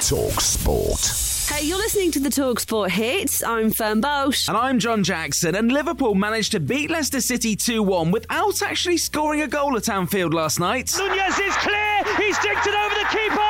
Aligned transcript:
Talk 0.00 0.40
Sport. 0.40 1.48
Hey, 1.50 1.66
you're 1.66 1.76
listening 1.76 2.12
to 2.12 2.20
the 2.20 2.28
Talksport 2.28 2.90
hits. 2.90 3.42
I'm 3.42 3.70
Fern 3.70 4.00
Bosch. 4.00 4.48
And 4.48 4.56
I'm 4.56 4.78
John 4.78 5.02
Jackson, 5.02 5.56
and 5.56 5.72
Liverpool 5.72 6.14
managed 6.14 6.52
to 6.52 6.60
beat 6.60 6.88
Leicester 6.88 7.20
City 7.20 7.56
2 7.56 7.82
1 7.82 8.12
without 8.12 8.62
actually 8.62 8.98
scoring 8.98 9.42
a 9.42 9.48
goal 9.48 9.76
at 9.76 9.88
Anfield 9.88 10.34
last 10.34 10.60
night. 10.60 10.94
Nunez 10.96 11.38
is 11.40 11.54
clear, 11.56 12.04
he's 12.16 12.36
dinked 12.38 12.66
it 12.66 12.74
over 12.74 12.94
the 12.94 13.08
keeper, 13.10 13.47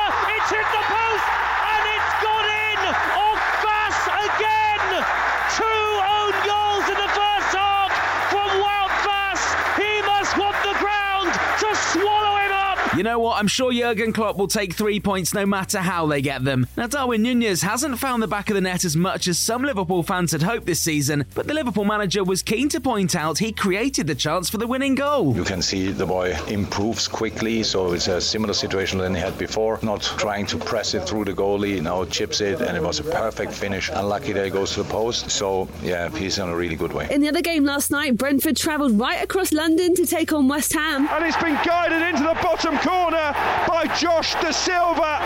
You 12.99 13.03
know 13.03 13.19
what? 13.19 13.39
I'm 13.39 13.47
sure 13.47 13.71
Jurgen 13.71 14.11
Klopp 14.11 14.35
will 14.35 14.49
take 14.49 14.73
three 14.73 14.99
points 14.99 15.33
no 15.33 15.45
matter 15.45 15.79
how 15.79 16.05
they 16.05 16.21
get 16.21 16.43
them. 16.43 16.67
Now, 16.75 16.87
Darwin 16.87 17.21
Nunez 17.21 17.61
hasn't 17.61 17.97
found 17.97 18.21
the 18.21 18.27
back 18.27 18.49
of 18.49 18.55
the 18.55 18.61
net 18.61 18.83
as 18.83 18.97
much 18.97 19.29
as 19.29 19.39
some 19.39 19.63
Liverpool 19.63 20.03
fans 20.03 20.33
had 20.33 20.41
hoped 20.41 20.65
this 20.65 20.81
season, 20.81 21.23
but 21.33 21.47
the 21.47 21.53
Liverpool 21.53 21.85
manager 21.85 22.25
was 22.25 22.43
keen 22.43 22.67
to 22.67 22.81
point 22.81 23.15
out 23.15 23.37
he 23.37 23.53
created 23.53 24.05
the 24.05 24.15
chance 24.15 24.49
for 24.49 24.57
the 24.57 24.67
winning 24.67 24.95
goal. 24.95 25.33
You 25.33 25.45
can 25.45 25.61
see 25.61 25.93
the 25.93 26.05
boy 26.05 26.35
improves 26.49 27.07
quickly, 27.07 27.63
so 27.63 27.93
it's 27.93 28.09
a 28.09 28.19
similar 28.19 28.53
situation 28.53 28.99
than 28.99 29.15
he 29.15 29.21
had 29.21 29.37
before. 29.37 29.79
Not 29.81 30.01
trying 30.01 30.45
to 30.47 30.57
press 30.57 30.93
it 30.93 31.07
through 31.07 31.23
the 31.23 31.33
goalie, 31.33 31.81
now 31.81 32.03
chips 32.03 32.41
it, 32.41 32.59
and 32.59 32.75
it 32.75 32.83
was 32.83 32.99
a 32.99 33.03
perfect 33.03 33.53
finish. 33.53 33.89
Unlucky 33.93 34.33
that 34.33 34.45
it 34.45 34.51
goes 34.51 34.73
to 34.73 34.83
the 34.83 34.89
post, 34.89 35.31
so 35.31 35.69
yeah, 35.81 36.09
he's 36.17 36.37
on 36.37 36.49
a 36.49 36.55
really 36.55 36.75
good 36.75 36.91
way. 36.91 37.07
In 37.09 37.21
the 37.21 37.29
other 37.29 37.41
game 37.41 37.63
last 37.63 37.91
night, 37.91 38.17
Brentford 38.17 38.57
travelled 38.57 38.99
right 38.99 39.23
across 39.23 39.53
London 39.53 39.95
to 39.95 40.05
take 40.05 40.33
on 40.33 40.49
West 40.49 40.73
Ham. 40.73 41.07
And 41.07 41.23
it's 41.23 41.41
been 41.41 41.57
guided 41.63 42.01
into 42.01 42.23
the 42.23 42.37
bottom 42.43 42.77
corner 42.77 42.88
by 42.89 43.85
Josh 43.97 44.33
Dasilva. 44.35 45.21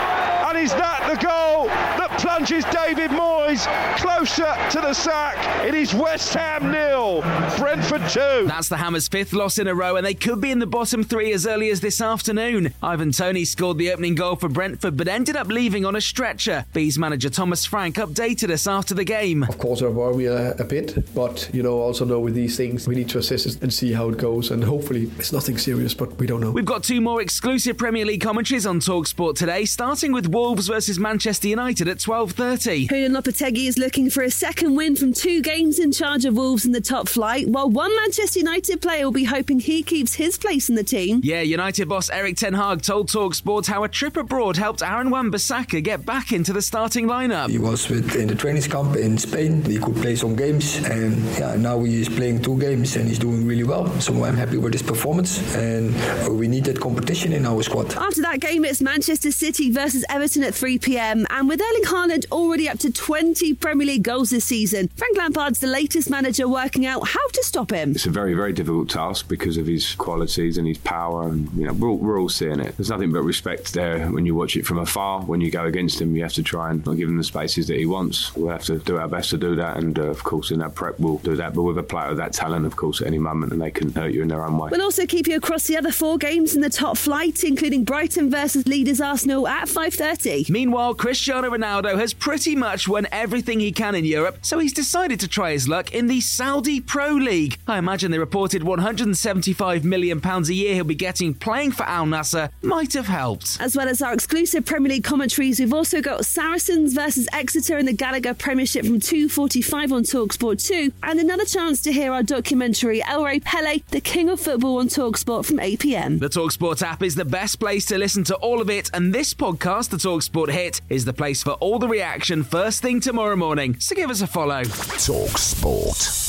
And 0.48 0.58
is 0.58 0.72
that 0.74 1.08
the 1.08 1.26
goal 1.26 1.66
that 1.66 2.10
plunges 2.20 2.64
David 2.66 3.10
Moyes 3.10 3.66
closer 3.96 4.54
to 4.70 4.80
the 4.80 4.92
sack? 4.92 5.64
It 5.66 5.74
is 5.74 5.94
West 5.94 6.34
Ham 6.34 6.70
nil, 6.70 7.22
Brentford 7.56 8.02
2. 8.10 8.46
That's 8.46 8.68
the 8.68 8.76
Hammers' 8.76 9.08
fifth 9.08 9.32
loss 9.32 9.58
in 9.58 9.66
a 9.66 9.74
row, 9.74 9.96
and 9.96 10.04
they 10.04 10.14
could 10.14 10.40
be 10.40 10.50
in 10.50 10.58
the 10.58 10.66
bottom 10.66 11.02
three 11.02 11.32
as 11.32 11.46
early 11.46 11.70
as 11.70 11.80
this 11.80 12.00
afternoon. 12.00 12.74
Ivan 12.82 13.12
Toney 13.12 13.44
scored 13.44 13.78
the 13.78 13.90
opening 13.90 14.14
goal 14.14 14.36
for 14.36 14.48
Brentford, 14.48 14.96
but 14.96 15.08
ended 15.08 15.36
up 15.36 15.48
leaving 15.48 15.84
on 15.86 15.96
a 15.96 16.00
stretcher. 16.00 16.66
Bees 16.74 16.98
manager 16.98 17.30
Thomas 17.30 17.64
Frank 17.64 17.96
updated 17.96 18.50
us 18.50 18.66
after 18.66 18.94
the 18.94 19.04
game. 19.04 19.42
Of 19.44 19.58
course, 19.58 19.82
I 19.82 19.86
worry 19.86 20.26
a, 20.26 20.52
a 20.52 20.64
bit, 20.64 21.14
but 21.14 21.48
you 21.52 21.62
know, 21.62 21.80
also 21.80 22.04
know 22.04 22.20
with 22.20 22.34
these 22.34 22.56
things, 22.56 22.86
we 22.86 22.94
need 22.94 23.08
to 23.08 23.18
assess 23.18 23.46
it 23.46 23.62
and 23.62 23.72
see 23.72 23.92
how 23.92 24.10
it 24.10 24.18
goes, 24.18 24.50
and 24.50 24.62
hopefully 24.62 25.10
it's 25.18 25.32
nothing 25.32 25.56
serious, 25.56 25.94
but 25.94 26.16
we 26.18 26.26
don't 26.26 26.40
know. 26.40 26.50
We've 26.50 26.64
got 26.64 26.84
two 26.84 27.00
more 27.00 27.22
exclusive 27.22 27.53
Premier 27.54 28.04
League 28.04 28.20
commentaries 28.20 28.66
on 28.66 28.80
Talksport 28.80 29.36
today, 29.36 29.64
starting 29.64 30.10
with 30.10 30.26
Wolves 30.26 30.66
versus 30.66 30.98
Manchester 30.98 31.46
United 31.46 31.86
at 31.86 31.98
12:30. 31.98 32.88
Julian 32.88 33.12
Lopetegui 33.12 33.68
is 33.68 33.78
looking 33.78 34.10
for 34.10 34.24
a 34.24 34.30
second 34.30 34.74
win 34.74 34.96
from 34.96 35.12
two 35.12 35.40
games 35.40 35.78
in 35.78 35.92
charge 35.92 36.24
of 36.24 36.34
Wolves 36.34 36.64
in 36.64 36.72
the 36.72 36.80
top 36.80 37.08
flight, 37.08 37.46
while 37.46 37.70
one 37.70 37.94
Manchester 37.94 38.40
United 38.40 38.82
player 38.82 39.04
will 39.04 39.12
be 39.12 39.22
hoping 39.22 39.60
he 39.60 39.84
keeps 39.84 40.14
his 40.14 40.36
place 40.36 40.68
in 40.68 40.74
the 40.74 40.82
team. 40.82 41.20
Yeah, 41.22 41.42
United 41.42 41.88
boss 41.88 42.10
Erik 42.10 42.36
Ten 42.36 42.54
Hag 42.54 42.82
told 42.82 43.08
Talksport 43.08 43.66
how 43.66 43.84
a 43.84 43.88
trip 43.88 44.16
abroad 44.16 44.56
helped 44.56 44.82
Aaron 44.82 45.10
Wan-Bissaka 45.10 45.80
get 45.84 46.04
back 46.04 46.32
into 46.32 46.52
the 46.52 46.60
starting 46.60 47.06
lineup. 47.06 47.50
He 47.50 47.58
was 47.58 47.88
with 47.88 48.16
in 48.16 48.26
the 48.26 48.34
training 48.34 48.62
camp 48.62 48.96
in 48.96 49.16
Spain. 49.16 49.62
He 49.62 49.78
could 49.78 49.94
play 49.94 50.16
some 50.16 50.34
games, 50.34 50.78
and 50.78 51.22
yeah, 51.38 51.54
now 51.54 51.84
he 51.84 52.00
is 52.00 52.08
playing 52.08 52.42
two 52.42 52.58
games 52.58 52.96
and 52.96 53.08
he's 53.08 53.20
doing 53.20 53.46
really 53.46 53.62
well. 53.62 53.88
So 54.00 54.24
I'm 54.24 54.36
happy 54.36 54.56
with 54.56 54.72
his 54.72 54.82
performance, 54.82 55.38
and 55.54 55.94
we 56.36 56.48
need 56.48 56.64
that 56.64 56.80
competition 56.80 57.32
in 57.32 57.43
our 57.44 57.62
squad. 57.62 57.94
After 57.94 58.22
that 58.22 58.40
game, 58.40 58.64
it's 58.64 58.80
Manchester 58.80 59.30
City 59.30 59.70
versus 59.70 60.04
Everton 60.08 60.44
at 60.44 60.54
3 60.54 60.78
pm, 60.78 61.26
and 61.30 61.48
with 61.48 61.60
Erling 61.60 61.84
Haaland 61.84 62.26
already 62.32 62.68
up 62.68 62.78
to 62.80 62.92
20 62.92 63.54
Premier 63.54 63.86
League 63.86 64.02
goals 64.02 64.30
this 64.30 64.44
season, 64.44 64.88
Frank 64.96 65.16
Lampard's 65.16 65.58
the 65.58 65.66
latest 65.66 66.10
manager 66.10 66.48
working 66.48 66.86
out 66.86 67.08
how 67.08 67.28
to 67.28 67.42
stop 67.44 67.70
him. 67.70 67.92
It's 67.92 68.06
a 68.06 68.10
very, 68.10 68.34
very 68.34 68.52
difficult 68.52 68.90
task 68.90 69.28
because 69.28 69.56
of 69.56 69.66
his 69.66 69.94
qualities 69.94 70.58
and 70.58 70.66
his 70.66 70.78
power, 70.78 71.28
and 71.28 71.50
you 71.54 71.66
know 71.66 71.72
we're 71.72 71.88
all, 71.88 71.98
we're 71.98 72.20
all 72.20 72.28
seeing 72.28 72.60
it. 72.60 72.76
There's 72.76 72.90
nothing 72.90 73.12
but 73.12 73.22
respect 73.22 73.74
there 73.74 74.10
when 74.10 74.26
you 74.26 74.34
watch 74.34 74.56
it 74.56 74.66
from 74.66 74.78
afar. 74.78 75.22
When 75.22 75.40
you 75.40 75.50
go 75.50 75.64
against 75.64 76.00
him, 76.00 76.14
you 76.16 76.22
have 76.22 76.32
to 76.34 76.42
try 76.42 76.70
and 76.70 76.84
not 76.84 76.96
give 76.96 77.08
him 77.08 77.16
the 77.16 77.24
spaces 77.24 77.66
that 77.68 77.76
he 77.76 77.86
wants. 77.86 78.34
We'll 78.34 78.50
have 78.50 78.64
to 78.64 78.78
do 78.78 78.98
our 78.98 79.08
best 79.08 79.30
to 79.30 79.38
do 79.38 79.56
that, 79.56 79.76
and 79.76 79.98
uh, 79.98 80.04
of 80.04 80.22
course 80.22 80.50
in 80.50 80.60
that 80.60 80.74
prep 80.74 80.98
we'll 80.98 81.18
do 81.18 81.36
that. 81.36 81.54
But 81.54 81.62
with 81.62 81.78
a 81.78 81.82
player 81.82 82.08
of 82.08 82.16
that 82.18 82.32
talent, 82.32 82.66
of 82.66 82.76
course, 82.76 83.00
at 83.00 83.06
any 83.06 83.18
moment, 83.18 83.52
and 83.52 83.60
they 83.60 83.70
can 83.70 83.92
hurt 83.92 84.12
you 84.12 84.22
in 84.22 84.28
their 84.28 84.44
own 84.44 84.58
way. 84.58 84.68
We'll 84.70 84.82
also 84.82 85.06
keep 85.06 85.26
you 85.26 85.36
across 85.36 85.66
the 85.66 85.76
other 85.76 85.92
four 85.92 86.18
games 86.18 86.54
in 86.54 86.60
the 86.60 86.70
top 86.70 86.96
flight, 86.96 87.33
including 87.42 87.84
Brighton 87.84 88.30
versus 88.30 88.66
leaders 88.66 89.00
Arsenal 89.00 89.48
at 89.48 89.68
5:30. 89.68 90.48
Meanwhile, 90.50 90.94
Cristiano 90.94 91.50
Ronaldo 91.50 91.98
has 91.98 92.12
pretty 92.12 92.54
much 92.54 92.86
won 92.86 93.06
everything 93.10 93.60
he 93.60 93.72
can 93.72 93.94
in 93.94 94.04
Europe, 94.04 94.38
so 94.42 94.58
he's 94.58 94.72
decided 94.72 95.18
to 95.20 95.28
try 95.28 95.52
his 95.52 95.66
luck 95.66 95.92
in 95.92 96.06
the 96.06 96.20
Saudi 96.20 96.80
Pro 96.80 97.12
League. 97.12 97.58
I 97.66 97.78
imagine 97.78 98.10
the 98.10 98.20
reported 98.20 98.62
175 98.62 99.84
million 99.84 100.20
pounds 100.20 100.48
a 100.48 100.54
year 100.54 100.74
he'll 100.74 100.84
be 100.84 100.94
getting 100.94 101.34
playing 101.34 101.72
for 101.72 101.84
Al 101.84 102.04
Nassr 102.04 102.50
might 102.62 102.92
have 102.92 103.06
helped. 103.06 103.56
As 103.60 103.74
well 103.76 103.88
as 103.88 104.02
our 104.02 104.12
exclusive 104.12 104.64
Premier 104.64 104.90
League 104.90 105.04
commentaries, 105.04 105.58
we've 105.58 105.72
also 105.72 106.00
got 106.00 106.26
Saracens 106.26 106.92
versus 106.92 107.26
Exeter 107.32 107.78
in 107.78 107.86
the 107.86 107.92
Gallagher 107.92 108.34
Premiership 108.34 108.84
from 108.84 109.00
2:45 109.00 109.92
on 109.92 110.02
Talksport 110.02 110.64
2, 110.66 110.92
and 111.02 111.18
another 111.18 111.44
chance 111.44 111.80
to 111.82 111.92
hear 111.92 112.12
our 112.12 112.22
documentary 112.22 113.02
El 113.02 113.24
Rey 113.24 113.40
Pele, 113.40 113.82
the 113.90 114.00
King 114.00 114.28
of 114.28 114.40
Football 114.40 114.78
on 114.78 114.88
Talksport 114.88 115.46
from 115.46 115.60
8 115.60 115.80
p.m. 115.80 116.18
The 116.18 116.28
Talksport 116.28 116.82
app 116.82 117.02
is 117.02 117.14
the 117.14 117.23
best 117.24 117.58
place 117.58 117.84
to 117.86 117.98
listen 117.98 118.24
to 118.24 118.36
all 118.36 118.60
of 118.60 118.70
it, 118.70 118.90
and 118.94 119.12
this 119.12 119.34
podcast, 119.34 119.90
the 119.90 119.96
Talksport 119.96 120.50
Hit, 120.50 120.80
is 120.88 121.04
the 121.04 121.12
place 121.12 121.42
for 121.42 121.52
all 121.52 121.78
the 121.78 121.88
reaction 121.88 122.44
first 122.44 122.82
thing 122.82 123.00
tomorrow 123.00 123.36
morning. 123.36 123.78
So 123.80 123.94
give 123.94 124.10
us 124.10 124.22
a 124.22 124.26
follow. 124.26 124.62
Talk 124.64 125.38
Sport. 125.38 126.24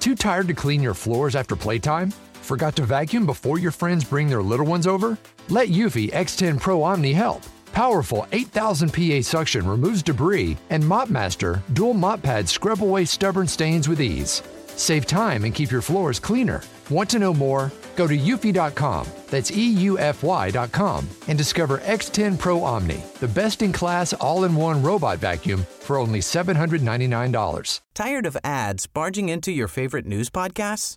Too 0.00 0.14
tired 0.14 0.48
to 0.48 0.54
clean 0.54 0.82
your 0.82 0.92
floors 0.92 1.34
after 1.34 1.56
playtime? 1.56 2.10
Forgot 2.42 2.76
to 2.76 2.82
vacuum 2.82 3.24
before 3.24 3.58
your 3.58 3.70
friends 3.70 4.04
bring 4.04 4.28
their 4.28 4.42
little 4.42 4.66
ones 4.66 4.86
over? 4.86 5.16
Let 5.48 5.68
Eufy 5.68 6.12
X10 6.12 6.60
Pro 6.60 6.82
Omni 6.82 7.14
help. 7.14 7.42
Powerful 7.74 8.28
8000 8.30 8.92
PA 8.92 9.20
suction 9.20 9.66
removes 9.66 10.00
debris, 10.00 10.56
and 10.70 10.82
MopMaster 10.82 11.60
dual 11.72 11.92
mop 11.92 12.22
pads 12.22 12.52
scrub 12.52 12.80
away 12.80 13.04
stubborn 13.04 13.48
stains 13.48 13.88
with 13.88 14.00
ease. 14.00 14.44
Save 14.76 15.06
time 15.06 15.44
and 15.44 15.52
keep 15.52 15.72
your 15.72 15.82
floors 15.82 16.20
cleaner. 16.20 16.62
Want 16.88 17.10
to 17.10 17.18
know 17.18 17.34
more? 17.34 17.72
Go 17.96 18.06
to 18.06 18.16
eufy.com, 18.16 19.08
that's 19.28 19.50
EUFY.com, 19.50 21.08
and 21.26 21.38
discover 21.38 21.78
X10 21.78 22.38
Pro 22.38 22.62
Omni, 22.62 23.02
the 23.18 23.28
best 23.28 23.60
in 23.62 23.72
class 23.72 24.12
all 24.12 24.44
in 24.44 24.54
one 24.54 24.80
robot 24.80 25.18
vacuum 25.18 25.66
for 25.80 25.98
only 25.98 26.20
$799. 26.20 27.80
Tired 27.94 28.26
of 28.26 28.36
ads 28.44 28.86
barging 28.86 29.28
into 29.28 29.50
your 29.50 29.68
favorite 29.68 30.06
news 30.06 30.30
podcasts? 30.30 30.96